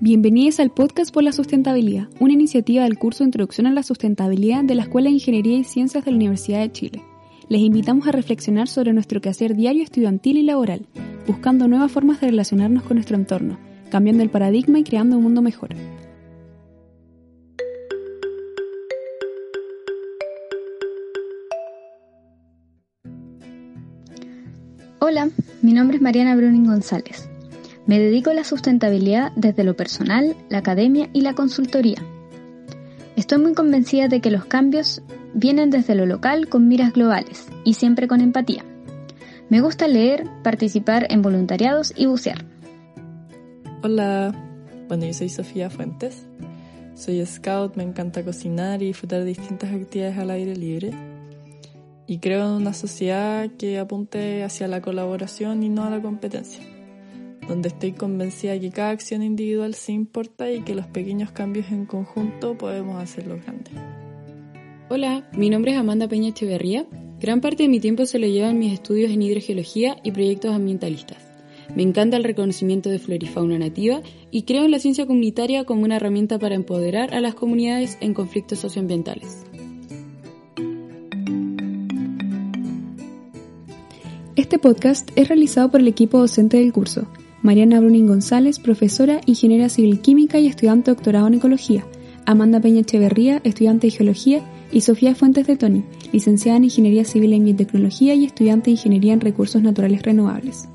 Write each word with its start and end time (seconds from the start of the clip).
Bienvenidos 0.00 0.58
al 0.58 0.70
podcast 0.70 1.14
por 1.14 1.22
la 1.22 1.30
sustentabilidad, 1.30 2.08
una 2.18 2.32
iniciativa 2.32 2.82
del 2.82 2.98
curso 2.98 3.22
Introducción 3.22 3.68
a 3.68 3.72
la 3.72 3.84
Sustentabilidad 3.84 4.64
de 4.64 4.74
la 4.74 4.82
Escuela 4.82 5.08
de 5.08 5.14
Ingeniería 5.14 5.56
y 5.56 5.62
Ciencias 5.62 6.04
de 6.04 6.10
la 6.10 6.16
Universidad 6.16 6.60
de 6.60 6.72
Chile. 6.72 7.02
Les 7.48 7.60
invitamos 7.60 8.08
a 8.08 8.12
reflexionar 8.12 8.66
sobre 8.66 8.92
nuestro 8.92 9.20
quehacer 9.20 9.54
diario 9.54 9.84
estudiantil 9.84 10.36
y 10.38 10.42
laboral, 10.42 10.84
buscando 11.28 11.68
nuevas 11.68 11.92
formas 11.92 12.20
de 12.20 12.26
relacionarnos 12.26 12.82
con 12.82 12.96
nuestro 12.96 13.16
entorno, 13.16 13.56
cambiando 13.88 14.24
el 14.24 14.30
paradigma 14.30 14.80
y 14.80 14.82
creando 14.82 15.16
un 15.16 15.22
mundo 15.22 15.42
mejor. 15.42 15.76
Hola, 24.98 25.30
mi 25.62 25.72
nombre 25.72 25.98
es 25.98 26.02
Mariana 26.02 26.34
Bruning 26.34 26.66
González. 26.66 27.28
Me 27.86 27.98
dedico 27.98 28.30
a 28.30 28.34
la 28.34 28.44
sustentabilidad 28.44 29.32
desde 29.36 29.64
lo 29.64 29.76
personal, 29.76 30.36
la 30.48 30.58
academia 30.58 31.10
y 31.12 31.20
la 31.20 31.34
consultoría. 31.34 31.98
Estoy 33.16 33.38
muy 33.38 33.54
convencida 33.54 34.08
de 34.08 34.20
que 34.20 34.30
los 34.30 34.46
cambios 34.46 35.02
vienen 35.34 35.70
desde 35.70 35.94
lo 35.94 36.06
local 36.06 36.48
con 36.48 36.66
miras 36.66 36.92
globales 36.92 37.48
y 37.64 37.74
siempre 37.74 38.08
con 38.08 38.20
empatía. 38.20 38.64
Me 39.50 39.60
gusta 39.60 39.86
leer, 39.86 40.26
participar 40.42 41.06
en 41.10 41.22
voluntariados 41.22 41.92
y 41.96 42.06
bucear. 42.06 42.44
Hola, 43.82 44.34
bueno, 44.88 45.04
yo 45.04 45.12
soy 45.12 45.28
Sofía 45.28 45.68
Fuentes. 45.68 46.26
Soy 46.94 47.24
scout, 47.26 47.76
me 47.76 47.82
encanta 47.82 48.24
cocinar 48.24 48.82
y 48.82 48.86
disfrutar 48.86 49.20
de 49.20 49.26
distintas 49.26 49.72
actividades 49.72 50.16
al 50.18 50.30
aire 50.30 50.56
libre 50.56 50.92
y 52.06 52.18
creo 52.18 52.46
en 52.46 52.52
una 52.52 52.74
sociedad 52.74 53.50
que 53.58 53.78
apunte 53.78 54.42
hacia 54.42 54.68
la 54.68 54.80
colaboración 54.80 55.62
y 55.62 55.68
no 55.68 55.84
a 55.84 55.90
la 55.90 56.00
competencia, 56.00 56.62
donde 57.48 57.68
estoy 57.68 57.92
convencida 57.92 58.52
de 58.52 58.60
que 58.60 58.70
cada 58.70 58.90
acción 58.90 59.22
individual 59.22 59.74
se 59.74 59.92
importa 59.92 60.50
y 60.50 60.62
que 60.62 60.74
los 60.74 60.86
pequeños 60.86 61.30
cambios 61.32 61.70
en 61.70 61.86
conjunto 61.86 62.56
podemos 62.56 63.02
hacerlos 63.02 63.42
grandes. 63.42 63.74
Hola, 64.88 65.28
mi 65.36 65.50
nombre 65.50 65.72
es 65.72 65.78
Amanda 65.78 66.08
Peña 66.08 66.30
Echeverría. 66.30 66.86
Gran 67.20 67.40
parte 67.40 67.62
de 67.64 67.68
mi 67.68 67.80
tiempo 67.80 68.06
se 68.06 68.18
lo 68.18 68.26
llevo 68.26 68.48
en 68.48 68.58
mis 68.58 68.72
estudios 68.72 69.10
en 69.10 69.22
hidrogeología 69.22 69.96
y 70.02 70.12
proyectos 70.12 70.54
ambientalistas. 70.54 71.18
Me 71.74 71.82
encanta 71.82 72.16
el 72.16 72.24
reconocimiento 72.24 72.90
de 72.90 72.98
flora 72.98 73.24
y 73.24 73.26
fauna 73.26 73.58
nativa 73.58 74.02
y 74.30 74.42
creo 74.42 74.64
en 74.64 74.70
la 74.70 74.78
ciencia 74.78 75.06
comunitaria 75.06 75.64
como 75.64 75.84
una 75.84 75.96
herramienta 75.96 76.38
para 76.38 76.54
empoderar 76.54 77.14
a 77.14 77.20
las 77.20 77.34
comunidades 77.34 77.96
en 78.00 78.14
conflictos 78.14 78.58
socioambientales. 78.58 79.44
Este 84.36 84.58
podcast 84.58 85.10
es 85.16 85.28
realizado 85.28 85.70
por 85.70 85.80
el 85.80 85.88
equipo 85.88 86.18
docente 86.18 86.58
del 86.58 86.72
curso. 86.72 87.06
Mariana 87.44 87.78
Brunin 87.78 88.06
González, 88.06 88.58
profesora, 88.58 89.20
ingeniera 89.26 89.68
civil 89.68 90.00
química 90.00 90.40
y 90.40 90.46
estudiante 90.46 90.90
doctorado 90.90 91.26
en 91.26 91.34
ecología. 91.34 91.84
Amanda 92.24 92.58
Peña 92.58 92.80
Echeverría, 92.80 93.42
estudiante 93.44 93.86
de 93.86 93.90
geología. 93.90 94.40
Y 94.72 94.80
Sofía 94.80 95.14
Fuentes 95.14 95.46
de 95.46 95.56
Toni, 95.56 95.84
licenciada 96.10 96.56
en 96.56 96.64
Ingeniería 96.64 97.04
Civil 97.04 97.34
en 97.34 97.44
Biotecnología 97.44 98.14
y 98.14 98.24
estudiante 98.24 98.64
de 98.64 98.70
Ingeniería 98.72 99.12
en 99.12 99.20
Recursos 99.20 99.62
Naturales 99.62 100.02
Renovables. 100.02 100.68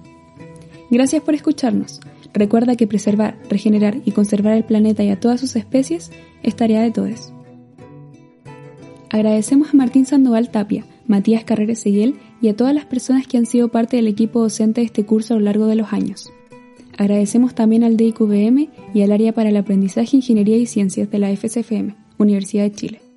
Gracias 0.91 1.23
por 1.23 1.33
escucharnos. 1.33 1.99
Recuerda 2.33 2.75
que 2.75 2.85
preservar, 2.85 3.35
regenerar 3.49 3.97
y 4.05 4.11
conservar 4.11 4.53
el 4.53 4.63
planeta 4.63 5.03
y 5.03 5.09
a 5.09 5.19
todas 5.19 5.41
sus 5.41 5.55
especies 5.55 6.11
es 6.43 6.55
tarea 6.55 6.83
de 6.83 6.91
todos. 6.91 7.33
Agradecemos 9.09 9.73
a 9.73 9.77
Martín 9.77 10.05
Sandoval 10.05 10.51
Tapia, 10.51 10.85
Matías 11.07 11.43
Carreras 11.43 11.79
Seguel 11.79 12.19
y 12.43 12.49
a 12.49 12.55
todas 12.55 12.75
las 12.75 12.85
personas 12.85 13.25
que 13.25 13.37
han 13.37 13.47
sido 13.47 13.69
parte 13.69 13.97
del 13.97 14.07
equipo 14.07 14.39
docente 14.39 14.81
de 14.81 14.85
este 14.85 15.03
curso 15.03 15.33
a 15.33 15.37
lo 15.37 15.43
largo 15.45 15.65
de 15.65 15.75
los 15.75 15.91
años. 15.91 16.31
Agradecemos 16.99 17.55
también 17.55 17.85
al 17.85 17.95
DIQVM 17.95 18.67
y 18.93 19.01
al 19.03 19.13
Área 19.13 19.31
para 19.31 19.47
el 19.47 19.55
Aprendizaje, 19.55 20.17
Ingeniería 20.17 20.57
y 20.57 20.65
Ciencias 20.65 21.09
de 21.09 21.17
la 21.17 21.33
FCFM, 21.33 21.95
Universidad 22.17 22.63
de 22.63 22.73
Chile. 22.73 23.08